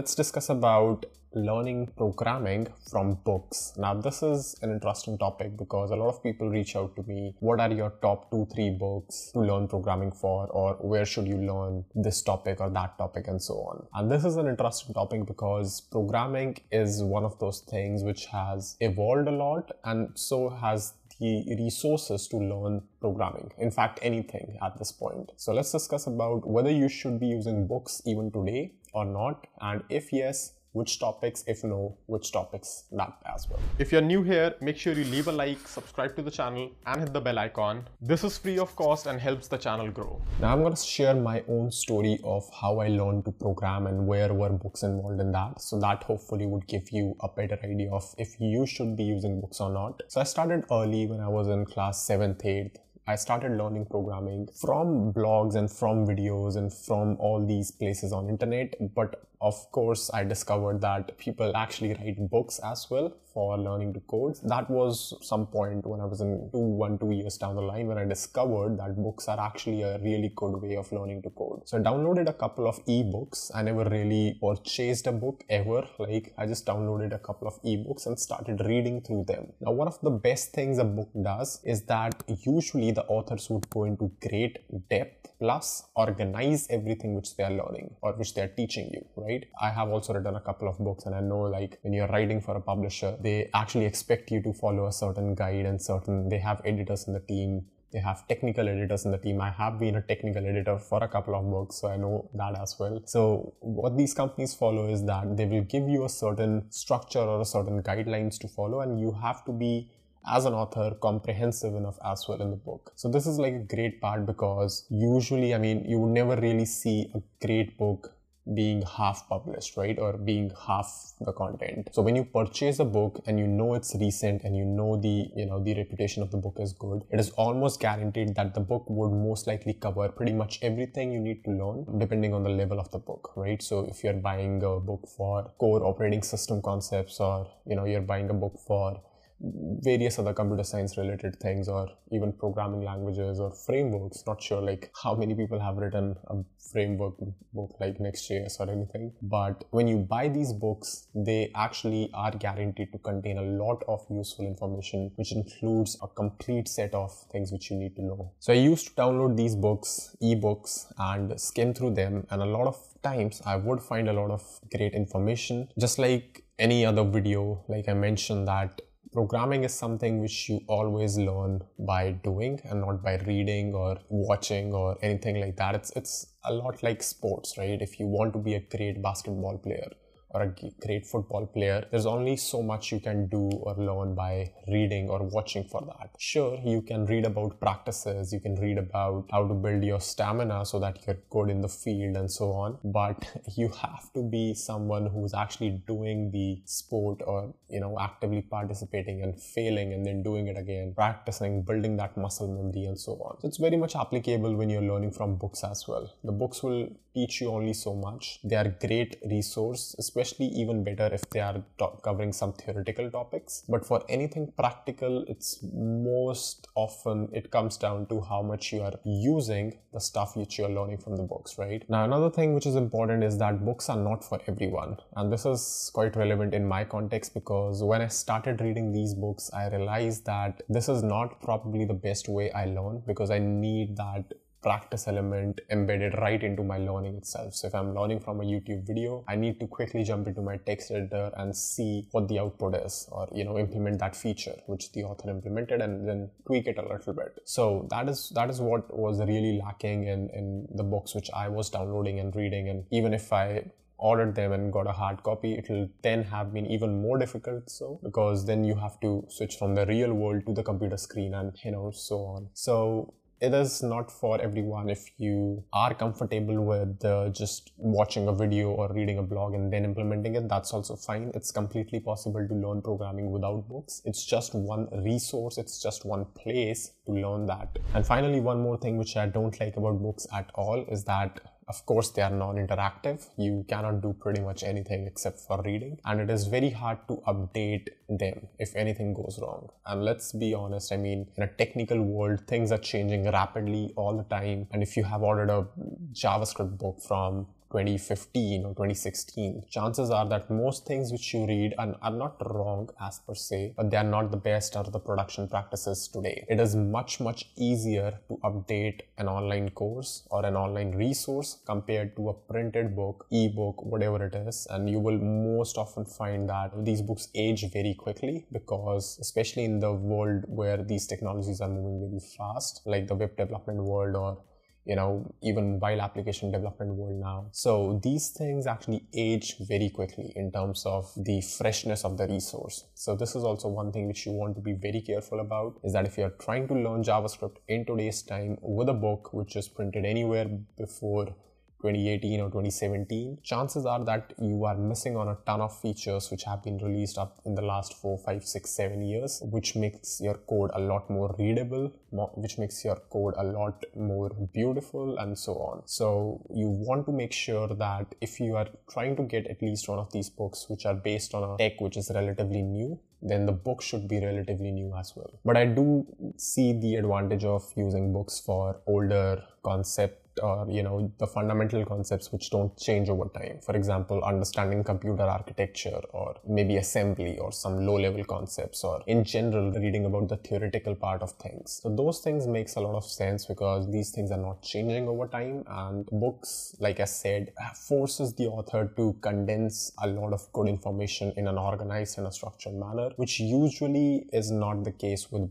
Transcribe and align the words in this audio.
let's 0.00 0.14
discuss 0.14 0.48
about 0.48 1.04
learning 1.34 1.86
programming 1.94 2.66
from 2.90 3.18
books. 3.22 3.74
Now, 3.76 3.92
this 3.92 4.22
is 4.22 4.56
an 4.62 4.72
interesting 4.72 5.18
topic 5.18 5.58
because 5.58 5.90
a 5.90 5.94
lot 5.94 6.08
of 6.08 6.22
people 6.22 6.48
reach 6.48 6.74
out 6.74 6.96
to 6.96 7.02
me. 7.02 7.34
What 7.40 7.60
are 7.60 7.70
your 7.70 7.90
top 8.00 8.30
two, 8.30 8.48
three 8.54 8.70
books 8.70 9.30
to 9.34 9.40
learn 9.40 9.68
programming 9.68 10.12
for, 10.12 10.46
or 10.46 10.76
where 10.80 11.04
should 11.04 11.28
you 11.28 11.36
learn 11.36 11.84
this 11.94 12.22
topic 12.22 12.62
or 12.62 12.70
that 12.70 12.96
topic, 12.96 13.28
and 13.28 13.42
so 13.42 13.56
on. 13.56 13.86
And 13.92 14.10
this 14.10 14.24
is 14.24 14.36
an 14.36 14.48
interesting 14.48 14.94
topic 14.94 15.26
because 15.26 15.82
programming 15.82 16.56
is 16.72 17.02
one 17.02 17.26
of 17.26 17.38
those 17.38 17.60
things 17.60 18.02
which 18.02 18.24
has 18.32 18.78
evolved 18.80 19.28
a 19.28 19.32
lot, 19.32 19.70
and 19.84 20.08
so 20.14 20.48
has 20.48 20.94
the 21.20 21.44
resources 21.58 22.26
to 22.28 22.38
learn 22.38 22.80
programming. 23.02 23.52
In 23.58 23.70
fact, 23.70 23.98
anything 24.00 24.56
at 24.62 24.78
this 24.78 24.90
point. 24.90 25.32
So 25.36 25.52
let's 25.52 25.70
discuss 25.70 26.06
about 26.06 26.48
whether 26.48 26.70
you 26.70 26.88
should 26.88 27.20
be 27.20 27.26
using 27.26 27.66
books 27.66 28.00
even 28.06 28.32
today 28.32 28.72
or 28.92 29.04
not. 29.04 29.46
And 29.60 29.82
if 29.88 30.12
yes, 30.12 30.52
which 30.72 31.00
topics, 31.00 31.42
if 31.48 31.64
no, 31.64 31.96
which 32.06 32.30
topics 32.30 32.84
that 32.92 33.12
as 33.34 33.48
well. 33.50 33.58
If 33.78 33.90
you're 33.90 34.00
new 34.00 34.22
here, 34.22 34.54
make 34.60 34.76
sure 34.76 34.92
you 34.92 35.04
leave 35.04 35.26
a 35.26 35.32
like, 35.32 35.66
subscribe 35.66 36.14
to 36.16 36.22
the 36.22 36.30
channel 36.30 36.70
and 36.86 37.00
hit 37.00 37.12
the 37.12 37.20
bell 37.20 37.38
icon. 37.38 37.88
This 38.00 38.22
is 38.22 38.38
free 38.38 38.58
of 38.58 38.74
cost 38.76 39.06
and 39.06 39.20
helps 39.20 39.48
the 39.48 39.58
channel 39.58 39.90
grow. 39.90 40.22
Now 40.40 40.52
I'm 40.52 40.60
going 40.60 40.74
to 40.74 40.80
share 40.80 41.14
my 41.14 41.42
own 41.48 41.72
story 41.72 42.20
of 42.22 42.48
how 42.54 42.78
I 42.78 42.88
learned 42.88 43.24
to 43.24 43.32
program 43.32 43.88
and 43.88 44.06
where 44.06 44.32
were 44.32 44.50
books 44.50 44.84
involved 44.84 45.20
in 45.20 45.32
that. 45.32 45.60
So 45.60 45.80
that 45.80 46.04
hopefully 46.04 46.46
would 46.46 46.66
give 46.68 46.90
you 46.92 47.16
a 47.20 47.28
better 47.28 47.58
idea 47.64 47.90
of 47.90 48.04
if 48.18 48.36
you 48.38 48.64
should 48.66 48.96
be 48.96 49.04
using 49.04 49.40
books 49.40 49.60
or 49.60 49.70
not. 49.70 50.02
So 50.06 50.20
I 50.20 50.24
started 50.24 50.64
early 50.70 51.06
when 51.06 51.20
I 51.20 51.28
was 51.28 51.48
in 51.48 51.66
class 51.66 52.08
7th, 52.08 52.44
8th. 52.44 52.76
I 53.10 53.16
started 53.16 53.58
learning 53.58 53.86
programming 53.86 54.46
from 54.54 55.12
blogs 55.12 55.56
and 55.56 55.68
from 55.68 56.06
videos 56.06 56.54
and 56.54 56.72
from 56.72 57.16
all 57.18 57.44
these 57.44 57.72
places 57.72 58.12
on 58.12 58.28
internet. 58.28 58.74
But 58.94 59.24
of 59.40 59.56
course, 59.72 60.12
I 60.14 60.22
discovered 60.22 60.80
that 60.82 61.18
people 61.18 61.50
actually 61.56 61.94
write 61.94 62.30
books 62.30 62.60
as 62.60 62.86
well 62.88 63.12
for 63.34 63.58
learning 63.58 63.94
to 63.94 64.00
code. 64.00 64.36
That 64.44 64.70
was 64.70 65.12
some 65.22 65.48
point 65.48 65.84
when 65.84 66.00
I 66.00 66.04
was 66.04 66.20
in 66.20 66.50
two, 66.52 66.58
one, 66.58 66.98
two 66.98 67.10
years 67.10 67.36
down 67.36 67.56
the 67.56 67.62
line 67.62 67.88
when 67.88 67.98
I 67.98 68.04
discovered 68.04 68.78
that 68.78 68.94
books 68.94 69.26
are 69.26 69.40
actually 69.40 69.82
a 69.82 69.98
really 69.98 70.32
good 70.36 70.62
way 70.62 70.76
of 70.76 70.92
learning 70.92 71.22
to 71.22 71.30
code. 71.30 71.49
So 71.64 71.78
I 71.78 71.80
downloaded 71.80 72.28
a 72.28 72.32
couple 72.32 72.66
of 72.66 72.84
ebooks. 72.86 73.50
I 73.54 73.62
never 73.62 73.84
really 73.84 74.38
purchased 74.40 75.06
a 75.06 75.12
book 75.12 75.44
ever. 75.48 75.86
Like 75.98 76.32
I 76.38 76.46
just 76.46 76.66
downloaded 76.66 77.14
a 77.14 77.18
couple 77.18 77.48
of 77.48 77.62
ebooks 77.62 78.06
and 78.06 78.18
started 78.18 78.60
reading 78.64 79.00
through 79.02 79.24
them. 79.24 79.52
Now, 79.60 79.72
one 79.72 79.88
of 79.88 80.00
the 80.00 80.10
best 80.10 80.52
things 80.52 80.78
a 80.78 80.84
book 80.84 81.10
does 81.22 81.60
is 81.64 81.82
that 81.84 82.22
usually 82.44 82.90
the 82.90 83.04
authors 83.04 83.48
would 83.50 83.68
go 83.70 83.84
into 83.84 84.10
great 84.28 84.58
depth 84.88 85.28
plus 85.38 85.84
organize 85.96 86.66
everything 86.68 87.14
which 87.14 87.34
they 87.36 87.42
are 87.42 87.50
learning 87.50 87.94
or 88.02 88.12
which 88.12 88.34
they 88.34 88.42
are 88.42 88.54
teaching 88.56 88.90
you, 88.92 89.04
right? 89.16 89.46
I 89.60 89.70
have 89.70 89.88
also 89.88 90.12
written 90.12 90.36
a 90.36 90.40
couple 90.40 90.68
of 90.68 90.78
books 90.78 91.06
and 91.06 91.14
I 91.14 91.20
know 91.20 91.40
like 91.40 91.78
when 91.82 91.94
you're 91.94 92.08
writing 92.08 92.40
for 92.40 92.56
a 92.56 92.60
publisher, 92.60 93.16
they 93.20 93.48
actually 93.54 93.86
expect 93.86 94.30
you 94.30 94.42
to 94.42 94.52
follow 94.52 94.86
a 94.86 94.92
certain 94.92 95.34
guide 95.34 95.64
and 95.64 95.80
certain, 95.80 96.28
they 96.28 96.38
have 96.38 96.60
editors 96.64 97.06
in 97.06 97.14
the 97.14 97.20
team 97.20 97.64
they 97.92 97.98
have 97.98 98.26
technical 98.28 98.68
editors 98.68 99.04
in 99.04 99.10
the 99.10 99.18
team. 99.18 99.40
I 99.40 99.50
have 99.50 99.78
been 99.78 99.96
a 99.96 100.02
technical 100.02 100.46
editor 100.46 100.78
for 100.78 101.02
a 101.02 101.08
couple 101.08 101.34
of 101.34 101.50
books, 101.50 101.76
so 101.80 101.88
I 101.88 101.96
know 101.96 102.30
that 102.34 102.60
as 102.60 102.76
well. 102.78 103.02
So 103.04 103.54
what 103.60 103.96
these 103.96 104.14
companies 104.14 104.54
follow 104.54 104.88
is 104.88 105.04
that 105.06 105.36
they 105.36 105.46
will 105.46 105.62
give 105.62 105.88
you 105.88 106.04
a 106.04 106.08
certain 106.08 106.70
structure 106.70 107.18
or 107.18 107.40
a 107.40 107.44
certain 107.44 107.82
guidelines 107.82 108.38
to 108.40 108.48
follow, 108.48 108.80
and 108.80 109.00
you 109.00 109.12
have 109.12 109.44
to 109.46 109.52
be 109.52 109.90
as 110.28 110.44
an 110.44 110.52
author 110.52 110.94
comprehensive 111.00 111.74
enough 111.74 111.98
as 112.04 112.26
well 112.28 112.40
in 112.42 112.50
the 112.50 112.56
book. 112.56 112.92
So 112.94 113.08
this 113.08 113.26
is 113.26 113.38
like 113.38 113.54
a 113.54 113.58
great 113.74 114.00
part 114.00 114.26
because 114.26 114.86
usually, 114.90 115.54
I 115.54 115.58
mean, 115.58 115.84
you 115.88 115.98
would 115.98 116.12
never 116.12 116.36
really 116.36 116.66
see 116.66 117.10
a 117.14 117.22
great 117.44 117.78
book 117.78 118.12
being 118.54 118.82
half 118.82 119.28
published, 119.28 119.76
right? 119.76 119.98
Or 119.98 120.16
being 120.16 120.50
half 120.66 121.12
the 121.20 121.32
content. 121.32 121.88
So 121.92 122.02
when 122.02 122.16
you 122.16 122.24
purchase 122.24 122.78
a 122.78 122.84
book 122.84 123.22
and 123.26 123.38
you 123.38 123.46
know 123.46 123.74
it's 123.74 123.94
recent 123.98 124.44
and 124.44 124.56
you 124.56 124.64
know 124.64 124.96
the, 124.96 125.30
you 125.36 125.46
know, 125.46 125.62
the 125.62 125.74
reputation 125.74 126.22
of 126.22 126.30
the 126.30 126.36
book 126.36 126.56
is 126.58 126.72
good, 126.72 127.04
it 127.10 127.20
is 127.20 127.30
almost 127.30 127.80
guaranteed 127.80 128.34
that 128.36 128.54
the 128.54 128.60
book 128.60 128.84
would 128.88 129.12
most 129.12 129.46
likely 129.46 129.74
cover 129.74 130.08
pretty 130.08 130.32
much 130.32 130.58
everything 130.62 131.12
you 131.12 131.20
need 131.20 131.44
to 131.44 131.50
learn 131.50 131.98
depending 131.98 132.34
on 132.34 132.42
the 132.42 132.50
level 132.50 132.80
of 132.80 132.90
the 132.90 132.98
book, 132.98 133.32
right? 133.36 133.62
So 133.62 133.84
if 133.84 134.02
you're 134.02 134.14
buying 134.14 134.62
a 134.62 134.80
book 134.80 135.08
for 135.16 135.50
core 135.58 135.84
operating 135.84 136.22
system 136.22 136.62
concepts 136.62 137.20
or, 137.20 137.46
you 137.66 137.76
know, 137.76 137.84
you're 137.84 138.00
buying 138.00 138.30
a 138.30 138.34
book 138.34 138.58
for 138.66 139.00
various 139.40 140.18
other 140.18 140.34
computer 140.34 140.64
science 140.64 140.96
related 140.96 141.38
things 141.40 141.68
or 141.68 141.88
even 142.12 142.32
programming 142.32 142.82
languages 142.82 143.40
or 143.40 143.50
frameworks. 143.50 144.22
Not 144.26 144.42
sure 144.42 144.60
like 144.60 144.90
how 145.02 145.14
many 145.14 145.34
people 145.34 145.58
have 145.58 145.76
written 145.76 146.16
a 146.28 146.36
framework 146.72 147.14
book 147.52 147.76
like 147.80 148.00
next.js 148.00 148.60
or 148.60 148.70
anything. 148.70 149.12
But 149.22 149.64
when 149.70 149.88
you 149.88 149.98
buy 149.98 150.28
these 150.28 150.52
books 150.52 151.08
they 151.14 151.50
actually 151.54 152.10
are 152.14 152.30
guaranteed 152.32 152.92
to 152.92 152.98
contain 152.98 153.38
a 153.38 153.42
lot 153.42 153.82
of 153.88 154.04
useful 154.10 154.46
information 154.46 155.10
which 155.16 155.32
includes 155.32 155.96
a 156.02 156.08
complete 156.08 156.68
set 156.68 156.94
of 156.94 157.12
things 157.32 157.50
which 157.52 157.70
you 157.70 157.76
need 157.76 157.96
to 157.96 158.02
know. 158.02 158.32
So 158.40 158.52
i 158.52 158.56
used 158.56 158.88
to 158.88 158.94
download 158.94 159.36
these 159.36 159.56
books 159.56 160.14
ebooks 160.22 160.92
and 160.98 161.40
skim 161.40 161.74
through 161.74 161.94
them. 161.94 162.26
And 162.30 162.42
a 162.42 162.46
lot 162.46 162.66
of 162.66 162.76
times 163.02 163.40
i 163.46 163.56
would 163.56 163.80
find 163.80 164.08
a 164.08 164.12
lot 164.12 164.30
of 164.30 164.42
great 164.76 164.92
information. 164.92 165.68
Just 165.78 165.98
like 165.98 166.44
any 166.58 166.84
other 166.84 167.04
video 167.04 167.64
like 167.68 167.88
i 167.88 167.94
mentioned 167.94 168.46
that 168.46 168.82
programming 169.12 169.64
is 169.64 169.74
something 169.74 170.20
which 170.20 170.48
you 170.48 170.60
always 170.66 171.16
learn 171.18 171.62
by 171.78 172.12
doing 172.12 172.60
and 172.64 172.80
not 172.80 173.02
by 173.02 173.16
reading 173.26 173.74
or 173.74 173.98
watching 174.08 174.72
or 174.72 174.96
anything 175.02 175.40
like 175.40 175.56
that. 175.56 175.74
It's 175.74 175.90
it's 175.96 176.26
a 176.44 176.52
lot 176.52 176.82
like 176.82 177.02
sports 177.02 177.56
right? 177.58 177.80
If 177.80 177.98
you 177.98 178.06
want 178.06 178.32
to 178.34 178.38
be 178.38 178.54
a 178.54 178.60
great 178.60 179.02
basketball 179.02 179.58
player 179.58 179.90
or 180.32 180.42
a 180.42 180.54
great 180.84 181.06
football 181.06 181.46
player, 181.46 181.84
there's 181.90 182.06
only 182.06 182.36
so 182.36 182.62
much 182.62 182.92
you 182.92 183.00
can 183.00 183.26
do 183.28 183.50
or 183.62 183.74
learn 183.74 184.14
by 184.14 184.50
reading 184.68 185.08
or 185.08 185.22
watching 185.22 185.64
for 185.64 185.80
that. 185.82 186.10
Sure, 186.18 186.58
you 186.64 186.82
can 186.82 187.04
read 187.06 187.26
about 187.26 187.58
practices, 187.60 188.32
you 188.32 188.40
can 188.40 188.54
read 188.56 188.78
about 188.78 189.26
how 189.32 189.46
to 189.46 189.54
build 189.54 189.82
your 189.82 190.00
stamina 190.00 190.64
so 190.64 190.78
that 190.78 190.98
you're 191.06 191.18
good 191.30 191.50
in 191.50 191.60
the 191.60 191.68
field 191.68 192.16
and 192.16 192.30
so 192.30 192.52
on, 192.52 192.78
but 192.84 193.28
you 193.56 193.68
have 193.68 194.12
to 194.14 194.22
be 194.22 194.54
someone 194.54 195.06
who's 195.06 195.34
actually 195.34 195.82
doing 195.86 196.30
the 196.30 196.60
sport 196.64 197.20
or, 197.26 197.52
you 197.68 197.80
know, 197.80 197.98
actively 197.98 198.42
participating 198.42 199.22
and 199.22 199.40
failing 199.40 199.92
and 199.92 200.06
then 200.06 200.22
doing 200.22 200.46
it 200.46 200.56
again, 200.56 200.92
practicing, 200.94 201.62
building 201.62 201.96
that 201.96 202.16
muscle 202.16 202.48
memory 202.48 202.84
and 202.86 202.98
so 202.98 203.12
on. 203.14 203.40
So 203.40 203.48
it's 203.48 203.58
very 203.58 203.76
much 203.76 203.96
applicable 203.96 204.54
when 204.54 204.70
you're 204.70 204.82
learning 204.82 205.10
from 205.10 205.36
books 205.36 205.64
as 205.64 205.88
well. 205.88 206.12
The 206.22 206.32
books 206.32 206.62
will 206.62 206.88
teach 207.14 207.40
you 207.40 207.48
only 207.50 207.72
so 207.72 207.94
much. 207.94 208.38
They 208.44 208.56
are 208.56 208.68
great 208.68 209.16
resource, 209.28 209.96
especially 209.98 210.19
especially 210.20 210.46
even 210.46 210.84
better 210.84 211.08
if 211.12 211.22
they 211.30 211.40
are 211.40 211.62
covering 212.02 212.32
some 212.32 212.52
theoretical 212.52 213.10
topics. 213.10 213.62
But 213.68 213.86
for 213.86 214.04
anything 214.08 214.52
practical, 214.56 215.24
it's 215.28 215.58
most 215.62 216.68
often 216.74 217.28
it 217.32 217.50
comes 217.50 217.76
down 217.76 218.06
to 218.06 218.20
how 218.20 218.42
much 218.42 218.72
you 218.72 218.82
are 218.82 218.94
using 219.04 219.78
the 219.92 220.00
stuff 220.00 220.36
which 220.36 220.58
you're 220.58 220.68
learning 220.68 220.98
from 220.98 221.16
the 221.16 221.22
books, 221.22 221.58
right? 221.58 221.82
Now, 221.88 222.04
another 222.04 222.30
thing 222.30 222.54
which 222.54 222.66
is 222.66 222.76
important 222.76 223.24
is 223.24 223.38
that 223.38 223.64
books 223.64 223.88
are 223.88 223.96
not 223.96 224.22
for 224.24 224.40
everyone. 224.46 224.96
And 225.16 225.32
this 225.32 225.46
is 225.46 225.90
quite 225.94 226.16
relevant 226.16 226.54
in 226.54 226.66
my 226.66 226.84
context 226.84 227.34
because 227.34 227.82
when 227.82 228.02
I 228.02 228.08
started 228.08 228.60
reading 228.60 228.92
these 228.92 229.14
books, 229.14 229.50
I 229.52 229.68
realized 229.68 230.26
that 230.26 230.62
this 230.68 230.88
is 230.88 231.02
not 231.02 231.40
probably 231.40 231.84
the 231.84 231.94
best 231.94 232.28
way 232.28 232.50
I 232.52 232.66
learn 232.66 233.02
because 233.06 233.30
I 233.30 233.38
need 233.38 233.96
that 233.96 234.24
practice 234.62 235.08
element 235.08 235.60
embedded 235.70 236.14
right 236.18 236.42
into 236.42 236.62
my 236.62 236.78
learning 236.78 237.16
itself. 237.16 237.54
So 237.54 237.66
if 237.68 237.74
I'm 237.74 237.94
learning 237.94 238.20
from 238.20 238.40
a 238.40 238.44
YouTube 238.44 238.86
video, 238.86 239.24
I 239.28 239.36
need 239.36 239.58
to 239.60 239.66
quickly 239.66 240.04
jump 240.04 240.26
into 240.26 240.42
my 240.42 240.56
text 240.58 240.90
editor 240.90 241.30
and 241.36 241.56
see 241.56 242.08
what 242.12 242.28
the 242.28 242.38
output 242.38 242.74
is 242.74 243.08
or, 243.10 243.28
you 243.32 243.44
know, 243.44 243.58
implement 243.58 243.98
that 244.00 244.16
feature 244.16 244.56
which 244.66 244.92
the 244.92 245.04
author 245.04 245.30
implemented 245.30 245.80
and 245.80 246.06
then 246.08 246.30
tweak 246.46 246.66
it 246.66 246.78
a 246.78 246.82
little 246.82 247.12
bit. 247.12 247.40
So 247.44 247.86
that 247.90 248.08
is, 248.08 248.30
that 248.34 248.50
is 248.50 248.60
what 248.60 248.94
was 248.96 249.20
really 249.20 249.60
lacking 249.64 250.04
in, 250.04 250.30
in 250.30 250.68
the 250.74 250.84
books 250.84 251.14
which 251.14 251.30
I 251.34 251.48
was 251.48 251.70
downloading 251.70 252.20
and 252.20 252.34
reading. 252.34 252.68
And 252.68 252.84
even 252.90 253.14
if 253.14 253.32
I 253.32 253.64
ordered 254.00 254.34
them 254.34 254.52
and 254.52 254.72
got 254.72 254.86
a 254.86 254.92
hard 254.92 255.22
copy, 255.22 255.54
it 255.54 255.68
will 255.68 255.88
then 256.02 256.24
have 256.24 256.52
been 256.52 256.66
even 256.66 257.00
more 257.00 257.18
difficult 257.18 257.68
so 257.70 258.00
because 258.02 258.46
then 258.46 258.64
you 258.64 258.74
have 258.74 258.98
to 259.00 259.24
switch 259.28 259.56
from 259.56 259.74
the 259.74 259.86
real 259.86 260.12
world 260.12 260.44
to 260.46 260.54
the 260.54 260.62
computer 260.62 260.96
screen 260.96 261.34
and 261.34 261.52
you 261.64 261.70
know 261.70 261.90
so 261.90 262.18
on. 262.24 262.48
So 262.54 263.12
it 263.40 263.54
is 263.54 263.82
not 263.82 264.10
for 264.10 264.40
everyone 264.40 264.90
if 264.90 265.10
you 265.16 265.64
are 265.72 265.94
comfortable 265.94 266.62
with 266.62 267.04
uh, 267.04 267.30
just 267.30 267.72
watching 267.78 268.28
a 268.28 268.32
video 268.32 268.70
or 268.70 268.92
reading 268.92 269.18
a 269.18 269.22
blog 269.22 269.54
and 269.54 269.72
then 269.72 269.84
implementing 269.84 270.34
it 270.34 270.48
that's 270.48 270.72
also 270.74 270.94
fine. 270.94 271.30
It's 271.34 271.50
completely 271.50 272.00
possible 272.00 272.46
to 272.46 272.54
learn 272.54 272.82
programming 272.82 273.30
without 273.30 273.66
books. 273.66 274.02
It's 274.04 274.24
just 274.24 274.54
one 274.54 274.88
resource 274.92 275.56
it's 275.56 275.82
just 275.82 276.04
one 276.04 276.26
place 276.34 276.92
to 277.06 277.12
learn 277.12 277.46
that. 277.46 277.78
And 277.94 278.06
finally 278.06 278.40
one 278.40 278.60
more 278.60 278.76
thing 278.76 278.98
which 278.98 279.16
i 279.16 279.26
don't 279.26 279.58
like 279.58 279.76
about 279.76 280.02
books 280.02 280.26
at 280.32 280.50
all 280.54 280.84
is 280.88 281.04
that 281.04 281.40
of 281.70 281.86
course, 281.86 282.10
they 282.10 282.22
are 282.22 282.36
non-interactive. 282.44 283.28
You 283.36 283.64
cannot 283.68 284.00
do 284.02 284.12
pretty 284.24 284.40
much 284.48 284.62
anything 284.62 285.06
except 285.06 285.38
for 285.38 285.62
reading. 285.62 285.98
And 286.04 286.20
it 286.20 286.30
is 286.36 286.46
very 286.56 286.70
hard 286.70 286.98
to 287.08 287.14
update 287.32 287.88
them 288.08 288.48
if 288.58 288.74
anything 288.74 289.14
goes 289.14 289.38
wrong. 289.40 289.68
And 289.86 290.04
let's 290.04 290.32
be 290.32 290.52
honest, 290.52 290.92
I 290.92 290.96
mean, 290.96 291.28
in 291.36 291.44
a 291.44 291.52
technical 291.62 292.02
world, 292.02 292.46
things 292.46 292.72
are 292.72 292.82
changing 292.92 293.30
rapidly 293.30 293.92
all 293.96 294.16
the 294.16 294.24
time. 294.24 294.66
And 294.72 294.82
if 294.82 294.96
you 294.96 295.04
have 295.04 295.22
ordered 295.22 295.50
a 295.50 295.66
JavaScript 296.12 296.76
book 296.76 297.00
from 297.00 297.46
2015 297.70 298.64
or 298.64 298.70
2016, 298.70 299.64
chances 299.70 300.10
are 300.10 300.28
that 300.28 300.50
most 300.50 300.86
things 300.86 301.12
which 301.12 301.32
you 301.32 301.46
read 301.46 301.74
are, 301.78 301.94
are 302.02 302.10
not 302.10 302.36
wrong 302.52 302.88
as 303.00 303.20
per 303.20 303.34
se, 303.34 303.74
but 303.76 303.90
they 303.90 303.96
are 303.96 304.10
not 304.16 304.30
the 304.30 304.36
best 304.36 304.76
out 304.76 304.86
of 304.86 304.92
the 304.92 304.98
production 304.98 305.46
practices 305.48 306.08
today. 306.08 306.44
It 306.48 306.58
is 306.58 306.74
much, 306.74 307.20
much 307.20 307.50
easier 307.56 308.18
to 308.28 308.36
update 308.42 309.02
an 309.18 309.28
online 309.28 309.70
course 309.70 310.24
or 310.30 310.44
an 310.44 310.56
online 310.56 310.92
resource 310.92 311.58
compared 311.64 312.16
to 312.16 312.30
a 312.30 312.34
printed 312.34 312.96
book, 312.96 313.26
ebook, 313.30 313.84
whatever 313.84 314.24
it 314.26 314.34
is. 314.34 314.66
And 314.70 314.90
you 314.90 314.98
will 314.98 315.18
most 315.18 315.78
often 315.78 316.04
find 316.04 316.48
that 316.48 316.84
these 316.84 317.02
books 317.02 317.28
age 317.34 317.70
very 317.72 317.94
quickly 317.94 318.46
because, 318.50 319.18
especially 319.20 319.64
in 319.64 319.78
the 319.78 319.92
world 319.92 320.44
where 320.48 320.82
these 320.82 321.06
technologies 321.06 321.60
are 321.60 321.68
moving 321.68 322.08
very 322.08 322.20
fast, 322.36 322.82
like 322.84 323.06
the 323.06 323.14
web 323.14 323.36
development 323.36 323.82
world 323.84 324.16
or 324.16 324.38
you 324.84 324.96
know, 324.96 325.32
even 325.42 325.78
mobile 325.78 326.00
application 326.00 326.50
development 326.50 326.94
world 326.94 327.20
now. 327.20 327.46
So 327.52 328.00
these 328.02 328.30
things 328.30 328.66
actually 328.66 329.06
age 329.14 329.56
very 329.60 329.90
quickly 329.90 330.32
in 330.36 330.50
terms 330.50 330.84
of 330.86 331.12
the 331.16 331.40
freshness 331.42 332.04
of 332.04 332.16
the 332.16 332.26
resource. 332.26 332.84
So 332.94 333.14
this 333.14 333.34
is 333.34 333.44
also 333.44 333.68
one 333.68 333.92
thing 333.92 334.08
which 334.08 334.26
you 334.26 334.32
want 334.32 334.54
to 334.56 334.62
be 334.62 334.72
very 334.72 335.00
careful 335.00 335.40
about 335.40 335.78
is 335.84 335.92
that 335.92 336.06
if 336.06 336.16
you're 336.16 336.36
trying 336.40 336.66
to 336.68 336.74
learn 336.74 337.02
JavaScript 337.02 337.56
in 337.68 337.84
today's 337.84 338.22
time 338.22 338.56
with 338.62 338.88
a 338.88 338.94
book 338.94 339.32
which 339.32 339.56
is 339.56 339.68
printed 339.68 340.04
anywhere 340.04 340.48
before 340.76 341.34
2018 341.82 342.40
or 342.40 342.48
2017, 342.48 343.38
chances 343.42 343.86
are 343.86 344.04
that 344.04 344.32
you 344.38 344.64
are 344.64 344.76
missing 344.76 345.16
on 345.16 345.28
a 345.28 345.36
ton 345.46 345.60
of 345.60 345.76
features 345.80 346.30
which 346.30 346.44
have 346.44 346.62
been 346.62 346.78
released 346.78 347.18
up 347.18 347.40
in 347.44 347.54
the 347.54 347.62
last 347.62 347.94
four, 347.94 348.18
five, 348.18 348.44
six, 348.44 348.70
seven 348.70 349.02
years, 349.02 349.42
which 349.44 349.74
makes 349.76 350.20
your 350.20 350.34
code 350.48 350.70
a 350.74 350.80
lot 350.80 351.08
more 351.08 351.34
readable, 351.38 351.90
which 352.34 352.58
makes 352.58 352.84
your 352.84 352.96
code 353.10 353.34
a 353.36 353.44
lot 353.44 353.84
more 353.96 354.30
beautiful, 354.52 355.18
and 355.18 355.38
so 355.38 355.52
on. 355.54 355.82
So, 355.86 356.44
you 356.54 356.68
want 356.68 357.06
to 357.06 357.12
make 357.12 357.32
sure 357.32 357.68
that 357.68 358.14
if 358.20 358.40
you 358.40 358.56
are 358.56 358.68
trying 358.90 359.16
to 359.16 359.22
get 359.22 359.46
at 359.46 359.62
least 359.62 359.88
one 359.88 359.98
of 359.98 360.12
these 360.12 360.28
books 360.28 360.66
which 360.68 360.86
are 360.86 360.94
based 360.94 361.34
on 361.34 361.54
a 361.54 361.56
tech 361.56 361.80
which 361.80 361.96
is 361.96 362.10
relatively 362.14 362.62
new, 362.62 362.98
then 363.22 363.46
the 363.46 363.52
book 363.52 363.82
should 363.82 364.08
be 364.08 364.18
relatively 364.18 364.70
new 364.70 364.94
as 364.96 365.12
well. 365.14 365.30
But 365.44 365.56
I 365.56 365.66
do 365.66 366.06
see 366.36 366.72
the 366.72 366.96
advantage 366.96 367.44
of 367.44 367.70
using 367.76 368.12
books 368.12 368.40
for 368.40 368.80
older 368.86 369.42
concept 369.62 370.29
or 370.42 370.66
you 370.68 370.82
know 370.82 371.12
the 371.18 371.26
fundamental 371.26 371.84
concepts 371.84 372.32
which 372.32 372.50
don't 372.50 372.76
change 372.76 373.08
over 373.08 373.28
time. 373.28 373.58
For 373.62 373.76
example 373.76 374.22
understanding 374.24 374.84
computer 374.84 375.22
architecture 375.22 376.00
or 376.12 376.36
maybe 376.46 376.76
assembly 376.76 377.38
or 377.38 377.52
some 377.52 377.86
low 377.86 377.98
level 377.98 378.24
concepts 378.24 378.84
or 378.84 379.02
in 379.06 379.24
general 379.24 379.72
reading 379.72 380.04
about 380.06 380.28
the 380.28 380.36
theoretical 380.36 380.94
part 380.94 381.22
of 381.22 381.32
things. 381.32 381.80
So 381.82 381.94
those 381.94 382.20
things 382.20 382.46
makes 382.46 382.76
a 382.76 382.80
lot 382.80 382.94
of 382.94 383.04
sense 383.04 383.46
because 383.46 383.90
these 383.90 384.10
things 384.10 384.30
are 384.30 384.38
not 384.38 384.62
changing 384.62 385.08
over 385.08 385.26
time 385.26 385.64
and 385.68 386.06
books 386.24 386.74
like 386.78 387.00
i 387.00 387.04
said 387.04 387.52
forces 387.74 388.34
the 388.34 388.46
author 388.46 388.82
to 388.98 389.04
condense 389.28 389.92
a 390.02 390.08
lot 390.18 390.32
of 390.32 390.42
good 390.52 390.68
information 390.68 391.32
in 391.36 391.48
an 391.48 391.58
organized 391.58 392.18
and 392.18 392.26
a 392.26 392.32
structured 392.32 392.74
manner 392.74 393.08
which 393.16 393.40
usually 393.40 394.26
is 394.32 394.50
not 394.50 394.84
the 394.84 394.92
case 394.92 395.30
with 395.32 395.50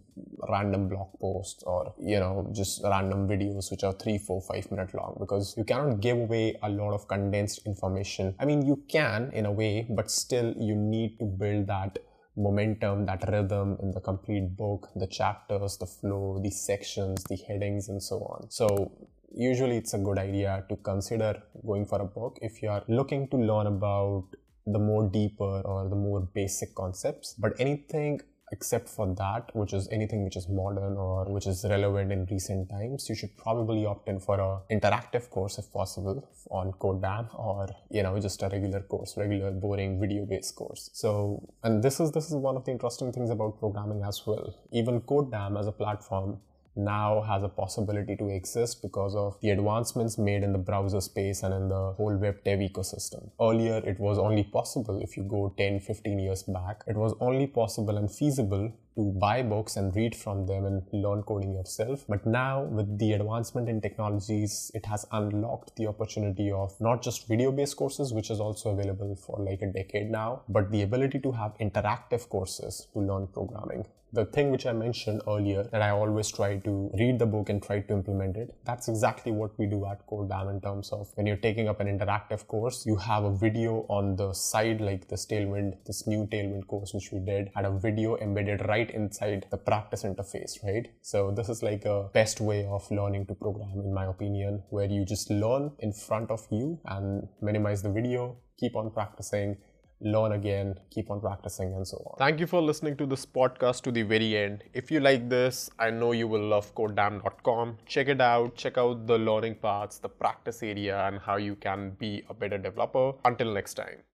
random 0.50 0.88
blog 0.90 1.08
posts 1.20 1.64
or 1.64 1.94
you 2.00 2.20
know 2.20 2.36
just 2.52 2.82
random 2.84 3.28
videos 3.28 3.72
which 3.72 3.84
are 3.84 3.94
three 3.94 4.18
four 4.18 4.42
five 4.42 4.70
minute 4.80 4.94
long 4.94 5.16
because 5.20 5.56
you 5.58 5.64
cannot 5.64 6.00
give 6.00 6.18
away 6.18 6.58
a 6.64 6.70
lot 6.70 6.94
of 6.94 7.08
condensed 7.08 7.66
information 7.66 8.36
i 8.40 8.46
mean 8.46 8.66
you 8.66 8.78
can 8.88 9.30
in 9.34 9.46
a 9.46 9.52
way 9.52 9.88
but 9.90 10.10
still 10.10 10.54
you 10.58 10.76
need 10.76 11.18
to 11.20 11.26
build 11.26 11.68
that 11.68 12.00
momentum, 12.40 13.06
that 13.06 13.24
rhythm 13.28 13.78
in 13.82 13.92
the 13.92 14.00
complete 14.00 14.56
book, 14.56 14.90
the 14.96 15.08
chapters, 15.08 15.78
the 15.78 15.86
flow, 15.86 16.40
the 16.42 16.50
sections, 16.50 17.24
the 17.26 17.38
headings, 17.48 17.90
and 17.90 18.02
so 18.02 18.18
on. 18.18 18.50
So, 18.50 18.92
usually 19.32 19.78
it's 19.78 19.94
a 19.94 19.98
good 19.98 20.18
idea 20.18 20.66
to 20.70 20.76
consider 20.78 21.44
going 21.66 21.86
for 21.86 22.02
a 22.02 22.06
book 22.06 22.40
if 22.42 22.64
you 22.64 22.70
are 22.70 22.84
looking 22.88 23.28
to 23.30 23.38
learn 23.38 23.68
about 23.68 24.26
the 24.66 24.80
more 24.80 25.08
deeper 25.08 25.62
or 25.62 25.88
the 25.90 25.96
more 25.96 26.22
basic 26.22 26.74
concepts. 26.74 27.36
But 27.38 27.54
anything 27.60 28.22
except 28.52 28.90
for 28.90 29.08
that, 29.16 29.56
which 29.56 29.74
is 29.74 29.88
anything 29.92 30.24
which 30.24 30.36
is 30.36 30.48
modern 30.48 30.98
or 30.98 31.26
which 31.26 31.48
is 31.48 31.66
relevant 31.70 32.12
in 32.12 32.26
recent 32.32 32.70
times, 32.70 33.08
you 33.10 33.16
should 33.16 33.36
probably 33.38 33.86
opt 33.86 34.08
in 34.10 34.20
for 34.20 34.40
a 34.40 34.74
interactive 34.74 35.30
course 35.30 35.58
if 35.58 35.72
possible 35.72 36.28
on 36.52 36.72
Codedamn 36.74 37.28
or 37.38 37.68
you 37.90 38.04
know 38.04 38.20
just 38.20 38.42
a 38.44 38.50
regular 38.50 38.82
course, 38.82 39.16
regular 39.18 39.52
boring 39.52 40.00
video 40.00 40.26
based 40.26 40.56
course. 40.56 40.90
So 40.94 41.48
and 41.64 41.84
this 41.84 42.00
is 42.00 42.12
this 42.12 42.28
is 42.28 42.36
one 42.36 42.56
of 42.56 42.66
the 42.66 42.72
interesting 42.72 43.12
things 43.12 43.30
about 43.30 43.60
programming 43.60 44.04
as 44.04 44.22
well. 44.26 44.56
Even 44.72 45.02
Codedamn 45.02 45.60
as 45.60 45.68
a 45.68 45.72
platform 45.72 46.40
now 46.76 47.22
has 47.22 47.44
a 47.44 47.50
possibility 47.50 48.16
to 48.16 48.30
exist 48.30 48.82
because 48.82 49.16
of 49.16 49.40
the 49.42 49.50
advancements 49.50 50.18
made 50.18 50.44
in 50.44 50.54
the 50.54 50.60
browser 50.60 51.02
space 51.02 51.44
and 51.44 51.54
in 51.54 51.70
the 51.70 51.94
whole 51.94 52.16
web 52.16 52.44
dev 52.44 52.60
ecosystem. 52.60 53.30
Earlier, 53.40 53.78
it 53.86 54.00
was 54.00 54.18
only 54.18 54.44
possible 54.44 55.02
if 55.02 55.18
you 55.18 55.24
go 55.24 55.54
10, 55.58 55.80
15 55.82 56.20
years 56.20 56.44
back, 56.44 56.84
it 56.88 56.96
was 56.96 57.14
only 57.20 57.48
possible 57.48 57.98
and 57.98 58.12
feasible 58.12 58.72
to 59.00 59.12
buy 59.18 59.42
books 59.42 59.78
and 59.78 59.96
read 59.96 60.14
from 60.14 60.46
them 60.46 60.66
and 60.66 60.84
learn 60.92 61.24
coding 61.24 61.54
yourself. 61.54 62.04
But 62.10 62.26
now, 62.26 62.64
with 62.64 63.00
the 63.00 63.14
advancement 63.14 63.70
in 63.70 63.80
technologies, 63.80 64.72
it 64.76 64.86
has 64.88 65.06
unlocked 65.14 65.78
the 65.78 65.88
opportunity 65.88 66.52
of 66.52 66.76
not 66.82 67.02
just 67.02 67.28
video 67.28 67.52
based 67.54 67.78
courses, 67.78 68.14
which 68.14 68.30
is 68.30 68.42
also 68.42 68.72
available 68.72 69.16
for 69.16 69.40
like 69.40 69.62
a 69.62 69.68
decade 69.68 70.12
now, 70.12 70.42
but 70.50 70.70
the 70.72 70.82
ability 70.82 71.20
to 71.20 71.32
have 71.32 71.58
interactive 71.60 72.28
courses 72.28 72.88
to 72.94 73.00
learn 73.00 73.28
programming 73.28 73.86
the 74.12 74.26
thing 74.26 74.50
which 74.50 74.66
I 74.66 74.74
mentioned 74.74 75.22
earlier 75.28 75.64
that 75.72 75.82
I 75.82 75.92
always 75.92 76.30
try 76.30 76.58
to 76.58 76.92
read 77.00 77.20
the 77.20 77.28
book 77.28 77.50
and 77.50 77.62
try 77.62 77.82
to 77.82 77.94
implement 77.94 78.38
it. 78.38 78.56
That's 78.66 78.88
exactly 78.88 79.32
what 79.32 79.58
we 79.60 79.68
do 79.68 79.86
at 79.86 80.06
Codedamn 80.08 80.50
in 80.50 80.62
terms 80.62 80.92
of 80.92 81.12
when 81.14 81.28
you're 81.28 81.38
taking 81.38 81.68
up 81.68 81.80
an 81.80 81.88
interactive 81.88 82.48
course, 82.48 82.86
you 82.88 82.96
have 82.96 83.24
a 83.24 83.36
video 83.36 83.86
on 83.88 84.16
the 84.16 84.34
side, 84.34 84.82
like 84.82 85.08
this 85.08 85.28
Tailwind, 85.28 85.78
this 85.86 86.08
new 86.08 86.26
Tailwind 86.26 86.66
course 86.68 86.94
which 86.94 87.12
we 87.12 87.20
did, 87.20 87.52
had 87.56 87.66
a 87.66 87.72
video 87.72 88.18
embedded 88.18 88.68
right 88.68 88.89
inside 88.92 89.46
the 89.52 89.58
practice 89.58 90.04
interface, 90.04 90.64
right? 90.64 90.88
So 91.02 91.32
this 91.32 91.50
is 91.50 91.64
like 91.64 91.86
a 91.86 92.10
best 92.14 92.42
way 92.42 92.66
of 92.66 92.90
learning 92.92 93.28
to 93.28 93.36
program, 93.36 93.82
in 93.84 93.94
my 93.94 94.06
opinion, 94.06 94.64
where 94.70 94.86
you 94.86 95.06
just 95.06 95.30
learn 95.30 95.72
in 95.80 95.94
front 95.94 96.32
of 96.32 96.46
you 96.52 96.80
and 96.86 97.28
minimize 97.42 97.82
the 97.82 97.92
video, 97.92 98.38
keep 98.58 98.76
on 98.76 98.92
practicing 98.92 99.58
learn 100.02 100.32
again, 100.32 100.76
keep 100.92 101.12
on 101.12 101.20
practicing, 101.20 101.74
and 101.74 101.88
so 101.88 101.98
on. 101.98 102.18
Thank 102.18 102.40
you 102.40 102.48
for 102.48 102.62
listening 102.62 102.96
to 102.98 103.06
this 103.06 103.26
podcast 103.26 103.82
to 103.84 103.92
the 103.92 104.04
very 104.04 104.38
end. 104.38 104.64
If 104.74 104.92
you 104.92 105.00
like 105.00 105.30
this, 105.30 105.70
I 105.78 105.90
know 105.90 106.14
you 106.14 106.28
will 106.28 106.48
love 106.48 106.74
codedamn.com. 106.76 107.78
Check 107.86 108.08
it 108.08 108.22
out, 108.22 108.56
check 108.56 108.78
out 108.78 109.08
the 109.08 109.18
learning 109.18 109.56
paths, 109.56 109.98
the 109.98 110.10
practice 110.10 110.64
area, 110.64 111.06
and 111.08 111.20
how 111.20 111.38
you 111.38 111.56
can 111.56 111.92
be 112.00 112.24
a 112.30 112.34
better 112.34 112.58
developer. 112.58 113.14
Until 113.26 113.54
next 113.54 113.74
time. 113.74 114.00